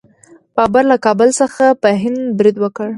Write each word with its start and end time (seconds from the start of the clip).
بابر 0.55 0.83
له 0.91 0.97
کابل 1.05 1.29
څخه 1.41 1.65
په 1.81 1.89
هند 2.01 2.21
برید 2.39 2.55
وکړ. 2.59 2.87